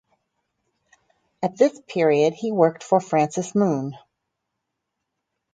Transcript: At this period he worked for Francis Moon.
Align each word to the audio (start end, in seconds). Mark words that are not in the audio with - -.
At 1.43 1.57
this 1.59 1.79
period 1.87 2.33
he 2.33 2.51
worked 2.51 2.81
for 2.83 2.99
Francis 2.99 3.53
Moon. 3.53 3.95